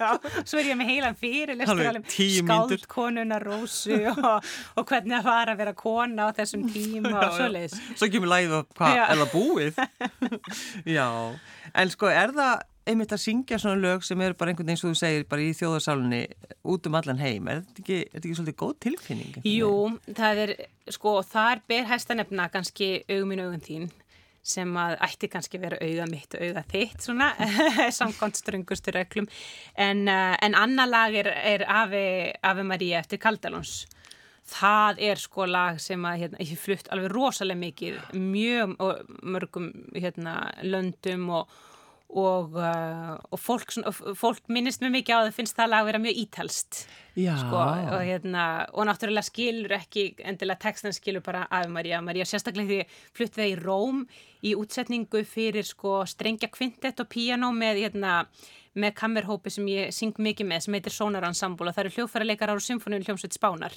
[0.48, 1.62] Svo er ég með heilan fyrir
[2.40, 7.52] Skáldkonuna Rósu og, og hvernig það var að vera kona á þessum tíma og svo
[7.54, 9.80] leiðis Svo kemur lægið og hvað er það búið?
[10.98, 11.08] Já,
[11.74, 14.90] en sko er það einmitt að syngja svona lög sem er bara einhvern veginn sem
[14.90, 16.22] þú segir bara í þjóðarsálunni
[16.74, 19.40] út um allan heim, er þetta ekki, er þetta ekki svolítið góð tilfinning?
[19.46, 19.74] Jú,
[20.18, 20.54] það er
[20.96, 23.90] sko, þar ber hæsta nefna kannski auguminn augun þín
[24.44, 27.30] sem að ætti kannski vera auða mitt og auða þitt svona
[28.00, 29.30] samkvæmt ströngustur öklum
[29.76, 33.84] en, uh, en annar lag er, er Ave Maria eftir Kaldalóns
[34.50, 38.76] það er sko lag sem að hérna, ég flutt alveg rosalega mikið mjög
[39.22, 41.58] mörgum hérna, löndum og
[42.10, 43.76] og, uh, og fólk,
[44.18, 46.80] fólk minnist mjög mikið á það finnst það lag að vera mjög ítalst
[47.14, 52.00] sko, og, hérna, og náttúrulega skilur ekki endilega textan skilur bara af Maria.
[52.02, 52.80] Maria sérstaklega því
[53.18, 54.02] fluttið það í Róm
[54.42, 58.16] í útsetningu fyrir sko, strengja kvintett og piano með, hérna,
[58.74, 61.70] með kammerhópi sem ég syng mikið með sem heitir Sonar Ensemble.
[61.70, 63.76] Og það eru hljóðfærarleikar ára symfóniun hljómsveit Spánar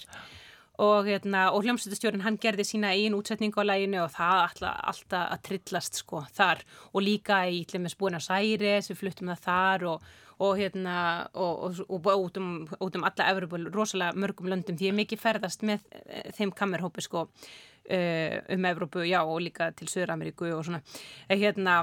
[0.80, 5.34] og, hérna, og hljómsveitastjórin hann gerði sína einn útsetningu á læginu og það alltaf, alltaf
[5.34, 6.62] að trillast sko þar.
[6.92, 10.06] Og líka í Lemmes Buenos Aires við fluttum það þar og,
[10.42, 10.94] og hérna
[11.34, 15.84] og, út, um, út um alla Evropa, rosalega mörgum löndum því ég mikið ferðast með
[16.06, 20.82] eh, þeim kammerhópi sko uh, um Evropu, já og líka til Söður-Ameríku og svona.
[21.28, 21.82] Eh, hérna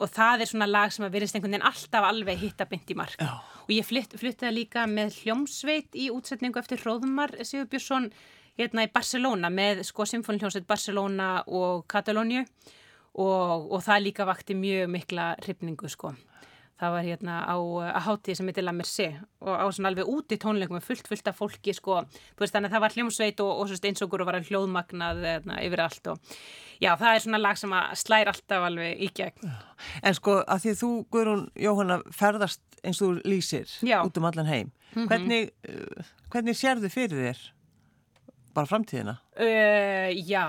[0.00, 2.96] og það er svona lag sem að verðist einhvern veginn alltaf alveg hitta bynd í
[2.98, 3.20] mark.
[3.20, 3.36] Já.
[3.66, 8.10] og ég flytt, flyttaði líka með hljómsveit í útsetningu eftir Róðumar Sigur Björnsson
[8.58, 14.90] hérna í Barcelona með sko symfóniljómsveit Barcelona og Katalóniu og, og það líka vakti mjög
[14.96, 16.14] mikla hrifningu sko
[16.80, 19.08] það var hérna á að hátíð sem heitir La Mercé
[19.44, 22.70] og á svona alveg úti tónleikum með fullt fullt af fólki sko, þú veist þannig
[22.70, 26.34] að það var hljómsveit og, og eins og okkur var hljóðmagnað eðna, yfir allt og
[26.80, 29.54] já það er svona lag sem að slæra alltaf alveg í gegn.
[30.02, 34.00] En sko að því þú Guðrún Jóhanna ferðast eins og lýsir já.
[34.00, 35.08] út um allan heim, mm -hmm.
[35.08, 37.38] hvernig, uh, hvernig sérðu fyrir þér?
[38.54, 39.20] Bara framtíðina?
[39.38, 40.44] Uh, já,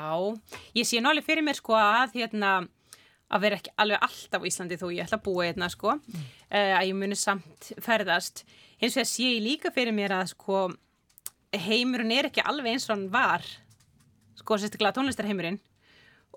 [0.74, 2.68] ég sé nálega fyrir mér sko að hérna
[3.32, 6.30] að vera ekki alveg alltaf á Íslandi þó ég ætla að búa hérna sko mm.
[6.52, 8.46] uh, að ég muni samt ferðast
[8.82, 10.66] eins og sé ég líka fyrir mér að sko
[11.52, 13.46] heimurinn er ekki alveg eins og hann var
[14.40, 15.60] sko sérstaklega tónlistarheimurinn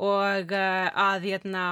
[0.04, 1.66] og uh, að hérna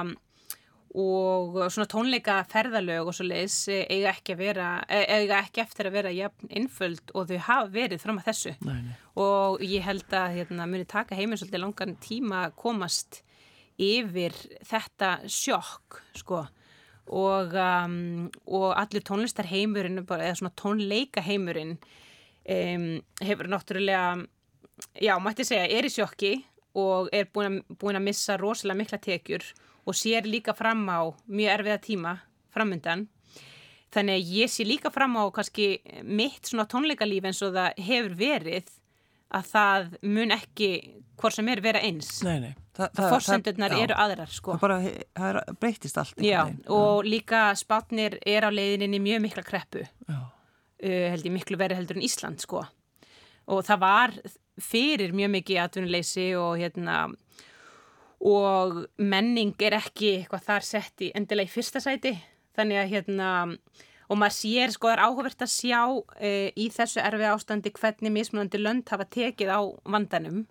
[0.93, 3.55] og svona tónleika ferðalög og svo leiðis
[3.89, 8.19] eiga ekki, vera, eiga ekki eftir að vera jafn innföld og þau hafa verið fram
[8.21, 8.91] að þessu nei, nei.
[9.23, 13.23] og ég held að hérna, muni taka heiminn svolítið langan tíma að komast
[13.81, 14.35] yfir
[14.67, 16.43] þetta sjokk sko.
[17.13, 22.85] Og, um, og allir tónlistarheimurinn eða svona tónleikaheimurinn um,
[23.19, 24.05] hefur náttúrulega
[25.03, 26.37] já, mætti segja, er í sjokki
[26.79, 29.49] og er búin að, búin að missa rosalega mikla tekjur
[29.83, 32.15] og sér líka fram á mjög erfiða tíma
[32.55, 33.07] framöndan
[33.93, 35.67] þannig að ég sé líka fram á kannski
[36.07, 38.71] mitt svona tónleikalíf eins og það hefur verið
[39.33, 40.69] að það mun ekki
[41.17, 42.19] hvort sem er vera eins.
[42.25, 42.53] Nei, nei.
[42.73, 44.55] Þa, það, fórsendurnar eru aðrar sko.
[44.55, 44.77] það, bara,
[45.13, 46.39] það breytist allt já,
[46.73, 49.83] og líka spátnir er á leiðinni mjög mikla kreppu.
[50.09, 52.63] Uh, held ég miklu verið heldur en Ísland sko.
[53.45, 54.15] og það var
[54.61, 56.97] fyrir mjög mikið atvinnuleysi og hérna
[58.23, 62.15] og menning er ekki eitthvað þar sett í endilega í fyrsta sæti.
[62.57, 63.29] Þannig að hérna
[64.09, 68.17] og maður sér sko það er áhugavert að sjá uh, í þessu erfi ástandi hvernig
[68.17, 70.47] mismunandi lönd hafa tekið á vandanum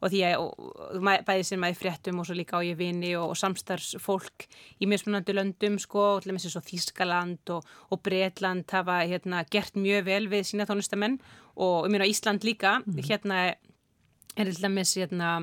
[0.00, 3.34] og því að bæði sem að ég fréttum og svo líka á ég vini og,
[3.34, 4.46] og samstarfsfólk
[4.82, 9.44] í mismunandi löndum sko, og til og með svo Þískaland og, og Breitland hafa hérna,
[9.50, 11.20] gert mjög vel við sína tónlistamenn
[11.54, 13.00] og ég meina Ísland líka, mm.
[13.06, 13.44] hérna
[14.34, 15.36] er til dæmis hérna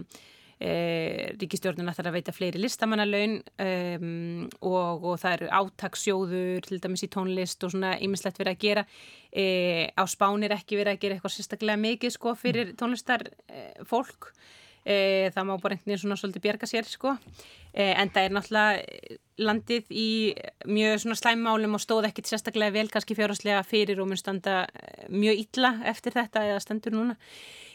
[0.62, 7.02] E, ríkistjórnuna þarf að veita fleiri listamannalaun um, og, og það eru átaksjóður til dæmis
[7.08, 8.84] í tónlist og svona ýmislegt verið að gera.
[9.34, 9.46] E,
[9.90, 12.78] á spánir ekki verið að gera eitthvað sérstaklega mikið sko fyrir mm.
[12.78, 14.34] tónlistar e, fólk.
[14.82, 17.12] Það má bara einhvern veginn svona svolítið bjerga sér sko.
[17.78, 20.08] En það er náttúrulega landið í
[20.66, 24.64] mjög svona slæmmálum og stóð ekkit sérstaklega vel kannski fjárháslega fyrir og mun standa
[25.06, 27.20] mjög illa eftir þetta eða stendur núna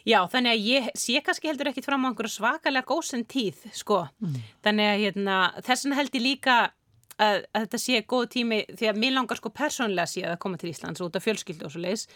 [0.07, 4.05] Já, þannig að ég sé kannski heldur ekkit fram á einhverju svakalega góðsend tíð, sko.
[4.23, 4.37] Mm.
[4.63, 6.59] Þannig að hérna, þessan held ég líka
[7.19, 10.61] að, að þetta sé góð tími því að mér langar sko persónlega sé að koma
[10.61, 12.07] til Íslands út af fjölskyldu og svo leiðis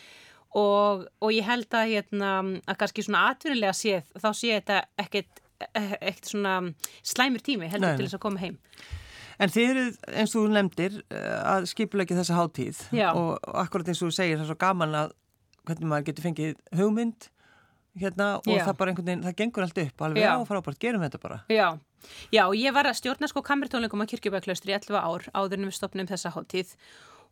[0.58, 2.32] og, og ég held að, hérna,
[2.66, 6.56] að kannski svona atvinnilega sé þá sé þetta ekkit, ekkit svona
[7.06, 8.00] slæmur tími heldur Nei.
[8.00, 8.58] til þess að koma heim.
[9.40, 9.84] En þið eru,
[10.20, 13.08] eins og þú nefndir, eh, að skipla ekki þessa háttíð Já.
[13.16, 15.14] og akkurat eins og þú segir það er svo gaman að
[15.68, 17.30] hvernig maður getur fengið hugmynd
[17.98, 18.64] hérna og Já.
[18.64, 20.32] það bara einhvern veginn, það gengur allt upp alveg Já.
[20.36, 21.68] á frábært, gerum þetta bara Já,
[22.32, 25.78] Já ég var að stjórna sko kamertónleikum á Kirkjubæklaustri í 11 ár áður en við
[25.78, 26.76] stopnum þessa háttíð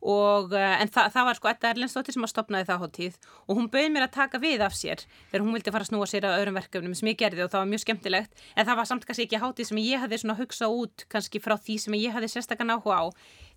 [0.03, 3.17] og, eh, en þa það var sko Edda Erlendstóttir sem að stopnaði það háttíð
[3.49, 6.07] og hún bauði mér að taka við af sér þegar hún vildi fara að snúa
[6.07, 8.87] sér að öðrum verkefnum sem ég gerði og það var mjög skemmtilegt en það var
[8.87, 12.15] samt kannski ekki háttíð sem ég hafði svona hugsað út kannski frá því sem ég
[12.15, 13.05] hafði sérstakann áhuga á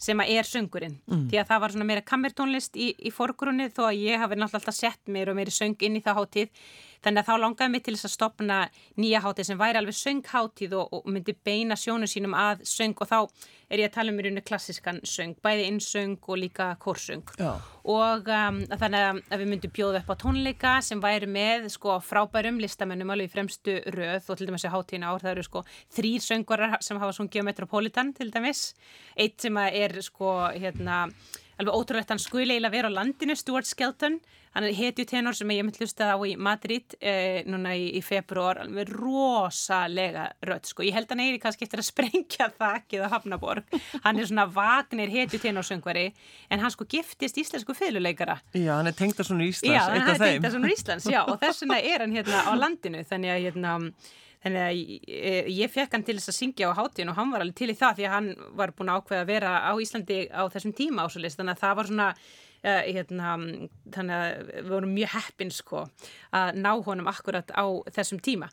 [0.02, 1.28] sem að er söngurinn mm.
[1.30, 4.64] því að það var svona meira kammertónlist í, í forgrunni þó að ég hafi náttúrulega
[4.64, 6.66] alltaf sett mér og meiri söng inn í það háttíð
[7.02, 8.58] Þannig að þá langaði mig til þess að stopna
[9.02, 13.10] nýja hátíð sem væri alveg sönghátíð og, og myndi beina sjónu sínum að söng og
[13.10, 13.18] þá
[13.72, 17.24] er ég að tala um í rauninu klassiskan söng, bæði innsöng og líka kórsöng.
[17.40, 17.56] Já.
[17.90, 22.60] Og um, þannig að við myndum bjóða upp á tónleika sem væri með sko frábærum
[22.62, 25.64] listamennum alveg í fremstu röð og til dæmis í hátíðin ár það eru sko
[25.98, 28.74] þrýr söngurar sem hafa sungið á Metropolitan til dæmis.
[29.18, 31.08] Eitt sem er sko hérna
[31.62, 34.20] alveg ótrúlegt hann skuli eiginlega vera á landinu, Stuart Skelton.
[34.52, 38.60] Hann er hetjutenor sem ég mitt hlustað á í Madrid eh, núna í, í februar
[38.60, 43.72] alveg rosalega rött sko, ég held að neyri kannski eftir að sprengja þakkið á Hafnaborg,
[44.04, 46.04] hann er svona vagnir hetjutenorsöngvari
[46.52, 50.12] en hann sko giftist íslensku fylguleikara Já, hann er tengda svona í Íslands, Já, hann
[50.18, 53.32] er tengda svona í Íslands, já, og þess vegna er hann hérna á landinu, þannig
[53.38, 53.78] að hérna
[54.42, 57.44] Þannig að ég, ég fekk hann til þess að syngja á hátíðin og hann var
[57.44, 60.18] alveg til í það því að hann var búin að ákveða að vera á Íslandi
[60.34, 61.38] á þessum tíma ásvöldist.
[61.38, 62.08] Þannig að það var svona,
[62.66, 63.36] uh, hérna,
[63.94, 65.86] þannig að við vorum mjög heppin sko
[66.42, 68.50] að ná honum akkurat á þessum tíma.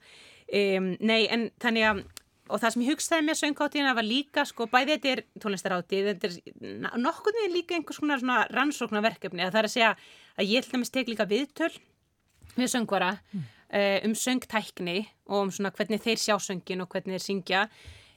[0.48, 2.04] Um, nei, en þannig að,
[2.52, 6.30] og það sem ég hugsaði með sönghátíðina var líka sko, bæði þetta er tónlistarhátíð, þetta
[6.30, 9.92] er nokkuð með líka einhvers konar rannsóknarverkefni að það er að segja
[10.36, 11.76] að ég held að mér stek líka viðtöl
[12.56, 13.46] með söngvara mm
[14.04, 17.64] um söngtækni og um svona hvernig þeir sjá söngin og hvernig þeir syngja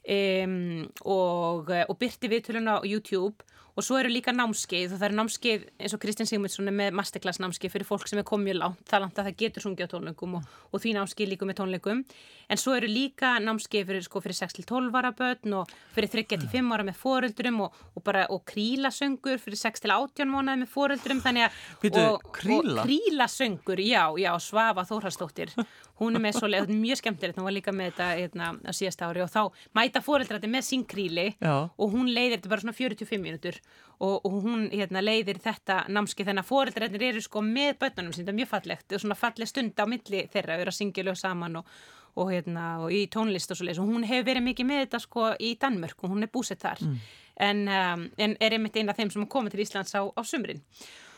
[0.08, 3.44] um, og, eh, og byrti viðtöluna á YouTube
[3.76, 4.94] og svo eru líka námskeið.
[4.94, 8.22] Og það eru námskeið eins og Kristinn Sigmundsson er með masterclass námskeið fyrir fólk sem
[8.22, 11.32] er komið langt, það langt að það getur sungið á tónleikum og, og því námskeið
[11.34, 12.04] líka með tónleikum.
[12.52, 16.88] En svo eru líka námskeið fyrir, sko, fyrir 6-12 ára börn og fyrir 3-5 ára
[16.88, 22.04] með foreldurum og, og bara og krílasöngur fyrir 6-18 mánuði með foreldurum þannig að Býtu,
[22.36, 22.82] kríla?
[22.82, 25.56] og krílasöngur, já, já, Svafa Þórhalsdóttir
[26.02, 29.24] hún er með svoleið, mjög skemmtilegt hún var líka með þetta hérna, á síðast ári
[29.24, 29.42] og þá
[29.78, 31.70] mæta fóreldrati með sín kríli Já.
[31.70, 33.60] og hún leiðir þetta bara svona 45 mínútur
[34.02, 38.26] og, og hún hérna, leiðir þetta námski þannig að fóreldrarnir eru sko með börnunum sín,
[38.26, 41.06] þetta er mjög fallegt og svona falleg stund á milli þeirra að vera að syngja
[41.06, 41.76] lög saman og,
[42.16, 45.30] og, hérna, og í tónlist og svoleiðis og hún hefur verið mikið með þetta sko
[45.38, 46.98] í Danmörk og hún er búsett þar mm.
[47.46, 50.66] en, um, en er einmitt eina af þeim sem komið til Íslands á, á sumrin
[50.66, 51.11] Og,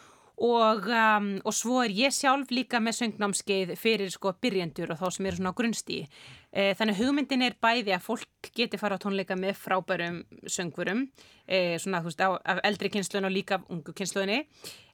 [0.89, 5.27] um, og svo er ég sjálf líka með söngnámskeið fyrir sko byrjendur og þá sem
[5.29, 6.07] eru svona á grunnstíi.
[6.53, 10.19] E, þannig hugmyndin er bæði að fólk geti fara á tónleika með frábærum
[10.49, 11.07] söngvurum,
[11.45, 14.45] e, svona þú veist af eldri kynsluðin og líka af ungu kynsluðinni,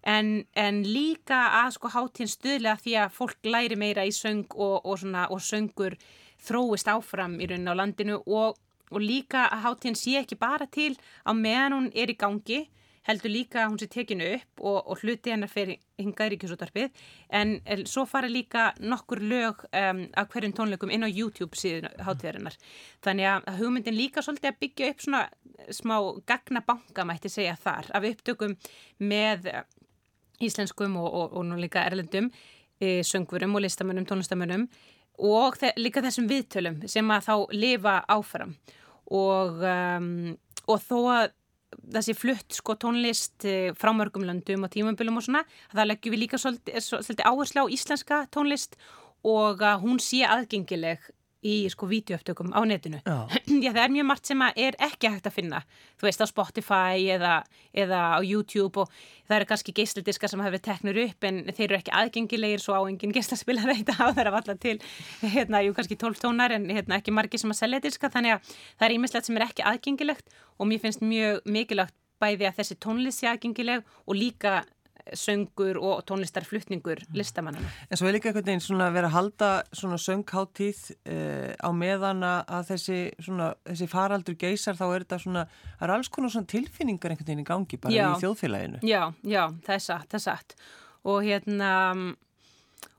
[0.07, 4.85] en, en líka að sko hátíðin stuðlega því að fólk læri meira í söng og,
[4.85, 5.95] og, svona, og söngur
[6.47, 8.59] þróist áfram í rauninu á landinu og,
[8.91, 10.93] og líka að hátíðin sé ekki bara til
[11.27, 12.67] á meðan hún er í gangi,
[13.09, 17.01] heldur líka að hún sé tekinu upp og, og hluti hennar fyrir hingaður í kjósutarpið
[17.39, 17.55] en
[17.89, 22.55] svo fara líka nokkur lög um, af hverjum tónleikum inn á YouTube síðan hátíðarinnar.
[23.05, 25.23] Þannig að hugmyndin líka svolítið að byggja upp svona
[25.75, 25.95] smá
[26.29, 28.55] gagnabanka mætti segja þar af upptökum
[29.01, 29.49] með
[30.39, 32.29] íslenskum og, og, og nú líka erlendum
[32.79, 34.67] e, söngvurum og listamönnum, tónlistamönnum
[35.19, 38.55] og þe líka þessum viðtölum sem að þá lifa áfram
[39.09, 40.13] og, um,
[40.69, 41.35] og þó að
[41.93, 46.23] þessi flutt sko tónlist eh, frá mörgum löndum og tímambilum og svona það leggjum við
[46.25, 48.79] líka svolítið áherslu á íslenska tónlist
[49.27, 51.03] og að hún sé aðgengileg
[51.45, 52.99] í sko vídeoöftökum á netinu.
[53.05, 53.27] Já.
[53.73, 55.61] Það er mjög margt sem er ekki hægt að finna.
[55.99, 57.35] Þú veist á Spotify eða,
[57.71, 58.91] eða á YouTube og
[59.29, 62.81] það eru kannski geislidiska sem hefur teknur upp en þeir eru ekki aðgengilegir svo á
[62.89, 64.75] enginn geislaspilar þetta á þeirra valla til
[65.23, 68.11] hérna, jú kannski 12 tónar en hérna, ekki margi sem að selja diska.
[68.11, 72.49] Þannig að það er ímislegt sem er ekki aðgengilegt og mér finnst mjög mikilvægt bæði
[72.49, 74.59] að þessi tónlist sé aðgengileg og líka
[75.17, 77.17] söngur og tónlistarflutningur mm.
[77.17, 77.71] listamannana.
[77.89, 81.69] En svo er líka einhvern veginn svona að vera að halda svona söngháttíð eh, á
[81.75, 85.47] meðan að þessi, svona, þessi faraldur geysar þá er þetta svona,
[85.79, 88.83] það er alls konar svona tilfinningar einhvern veginn í gangi bara já, í þjóðfélaginu.
[88.85, 90.59] Já, já, það er satt, það er satt
[91.09, 91.73] og hérna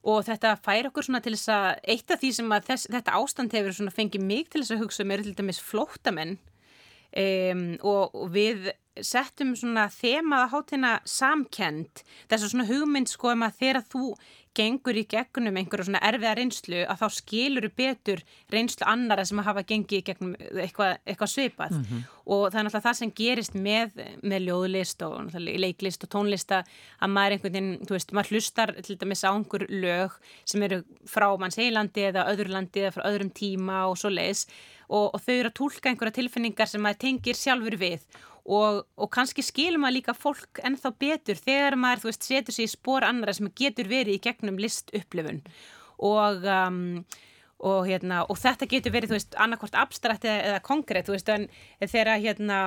[0.00, 3.16] og þetta fær okkur svona til þess að eitt af því sem að þess, þetta
[3.20, 7.66] ástand hefur svona fengið mig til þess að hugsa um er til dæmis flóttamenn um,
[7.84, 8.70] og, og við
[9.06, 14.04] settum svona þemaða hátina samkend þess að svona hugmynd sko um að þegar þú
[14.56, 19.38] gengur í gegnum einhverju svona erfiða reynslu að þá skilur þú betur reynslu annara sem
[19.38, 21.76] að hafa gengið í gegnum eitthvað, eitthvað svipað.
[21.76, 22.00] Mm -hmm.
[22.26, 23.92] og það er náttúrulega það sem gerist með,
[24.22, 26.64] með ljóðlist og leiklist og tónlista
[27.01, 30.11] að maður einhvern veginn, þú veist, maður hlustar til dæmis á einhver lög
[30.44, 34.46] sem eru frá manns eilandi eða öðru landi eða frá öðrum tíma og svo leiðis
[34.88, 38.03] og, og þau eru að tólka einhverja tilfinningar sem maður tengir sjálfur við
[38.51, 42.72] og, og kannski skilum maður líka fólk ennþá betur þegar maður veist, setur sér í
[42.72, 45.42] spór annara sem getur verið í gegnum list upplifun
[46.01, 46.80] og, um,
[47.61, 51.46] og, hérna, og þetta getur verið annarkort abstrakt eða, eða konkrétt en
[51.86, 52.61] þegar hérna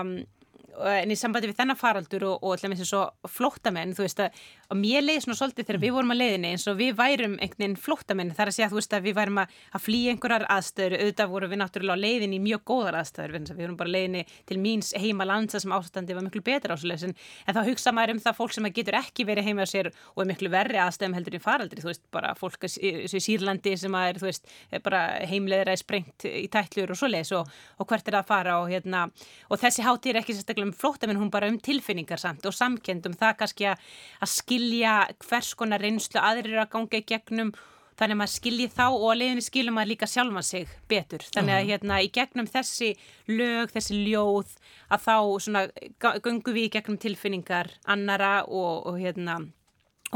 [0.82, 4.22] en í sambandi við þennan faraldur og, og alltaf eins og svo flóttamenn þú veist
[4.24, 4.40] að,
[4.74, 7.64] að mér leiði svona svolítið þegar við vorum að leiðinni eins og við værum einhvern
[7.64, 10.98] veginn flóttamenn þar að segja þú veist að við værum að, að flýja einhverjar aðstöður
[11.00, 14.60] auðvitað vorum við náttúrulega á leiðinni í mjög góðar aðstöður við vorum bara leiðinni til
[14.64, 17.16] míns heima landsa sem ástandi var miklu betra ásleis en,
[17.48, 20.24] en þá hugsa maður um það fólk sem getur ekki verið heima á sér og
[20.24, 24.20] er miklu verri aðstöðum heldur í faraldri þú veist bara fólk í Sýrlandi sem er
[24.24, 24.50] veist
[24.84, 27.50] bara heimleðra er sprengt í tætlur og svoleiðis og,
[27.80, 29.06] og hvert er að fara og, hérna,
[29.50, 32.54] og þessi hátíð er ekki sérstaklega sérstaklega um flóttaminn, hún bara um tilfinningar samt og
[32.54, 33.78] samkendum það kannski að,
[34.22, 37.54] að skilja hvers konar reynslu aðrir að ganga í gegnum
[37.94, 41.22] þannig að maður skilji þá og að leiðinni skiljum maður líka sjálfa sig betur.
[41.36, 42.96] Þannig að hérna í gegnum þessi
[43.28, 44.56] lög, þessi ljóð
[44.90, 45.68] að þá svona
[46.00, 49.44] gungum við í gegnum tilfinningar annara og, og hérna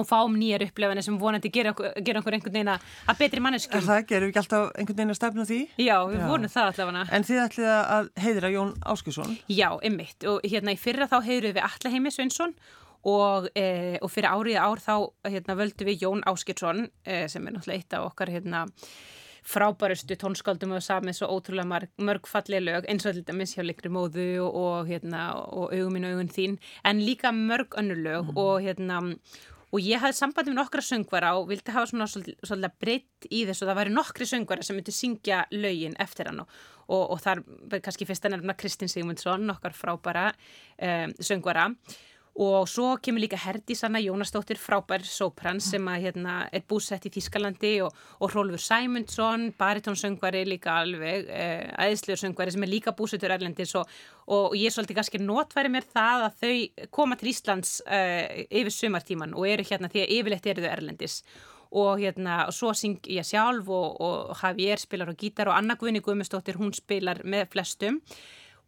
[0.01, 3.83] og fáum nýjar upplefana sem vonandi gera okkur, gera okkur einhvern veginn að betri manneskum.
[3.83, 5.59] Það gerum við ekki alltaf einhvern veginn að stefna því?
[5.81, 6.25] Já, við Já.
[6.31, 7.05] vonum það allavega.
[7.17, 9.37] En þið ætlið að heiðra Jón Áskilsson?
[9.51, 12.55] Já, ymmit og hérna í fyrra þá heiðruð við Allaheimi Sveinsson
[13.07, 13.67] og, e,
[14.01, 14.95] og fyrir árið ár þá
[15.27, 18.65] hérna, völdu við Jón Áskilsson e, sem er náttúrulega eitt af okkar hérna
[19.47, 24.57] frábærustu tónskaldum og samið svo ótrúlega marg, mörgfallið lög eins og þetta misjáleikri móðu og,
[24.59, 28.41] og, hérna, og auguminn og augun þín en líka mörg önnur lög mm.
[28.43, 28.99] og hérna
[29.67, 33.65] og ég hafði sambandi með nokkra söngvara og vildi hafa svona svolítið breytt í þessu.
[33.65, 36.39] Og það væri nokkri söngvara sem myndi syngja lögin eftir hann.
[36.43, 36.53] Og,
[36.87, 37.43] og, og þar
[37.83, 41.67] kannski fyrst að nefna Kristinn Sigmundsson, nokkar frábæra um, söngvara
[42.37, 47.11] og svo kemur líka Herdís Anna Jónastóttir frábær sopran sem að, hérna, er búsett í
[47.15, 53.33] Þískalandi og, og Rólfur Sæmundsson, baritónsöngvari líka alveg, eh, aðeinslegur söngvari sem er líka búsettur
[53.33, 53.89] erlendis og,
[54.29, 58.75] og ég er svolítið kannski notværi mér það að þau koma til Íslands eh, yfir
[58.75, 61.21] sumartíman og eru hérna því að yfirleitt eru þau erlendis.
[61.77, 65.75] Og hérna og svo syng ég sjálf og, og Javier spilar á gítar og Anna
[65.75, 67.97] Guðni Guðmustóttir hún spilar með flestum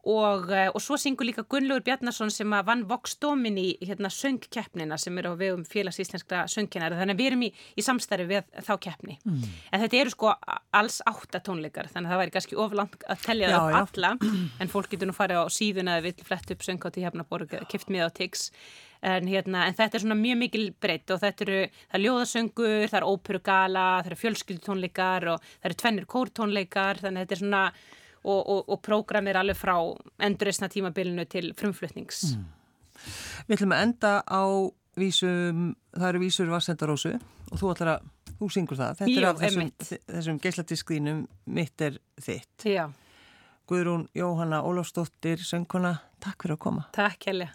[0.08, 4.97] Og, eh, og svo syngur líka Gunnlaugur Bjarnason sem að vann voksdómin í hérna, söngkeppnina
[4.97, 8.74] sem er á vegum félagsíslenskra söngkenari þannig að við erum í, í samstarfi við þá
[8.80, 9.18] keppni.
[9.28, 9.43] Mm.
[9.74, 10.34] en þetta eru sko
[10.80, 14.14] alls áttatónleikar þannig að það væri kannski oflant að tellja það upp alla.
[14.60, 17.91] En fólk getur nú farið á síðuna eða vill flett upp söngátt í Hefnaborg kipt
[17.91, 18.52] með á TIX.
[19.00, 22.88] En, hérna, en þetta er svona mjög mikil breytt og þetta eru, það er ljóðasöngur,
[22.89, 27.00] það er óperugala, það eru fjölskyldutónleikar og það eru tvennir kórtónleikar.
[27.00, 27.64] Þannig að þetta er svona
[28.24, 29.76] og, og, og prógram er alveg frá
[30.26, 32.36] enduristna tímabilinu til frumflutnings.
[32.36, 32.47] Mm.
[33.47, 34.43] Við ætlum að enda á
[34.99, 38.09] vísum, það eru vísur Vassendarósu og þú ætlar að,
[38.39, 38.97] þú syngur það.
[39.01, 39.72] Þetta Jú, er af þessum,
[40.15, 41.22] þessum geisladiskðínum
[41.59, 42.67] mitt er þitt.
[42.67, 42.86] Já.
[43.70, 46.88] Guðrún Jóhanna Ólafsdóttir, söngkona, takk fyrir að koma.
[46.95, 47.51] Takk helga.